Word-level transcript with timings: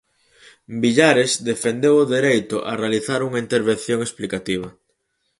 Villares 0.81 1.31
defendeu 1.49 1.95
o 2.03 2.09
dereito 2.15 2.57
a 2.69 2.71
realizar 2.81 3.19
unha 3.27 3.43
intervención 3.45 3.99
explicativa. 4.07 4.69